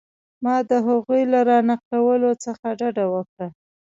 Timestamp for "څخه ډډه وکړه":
2.45-3.47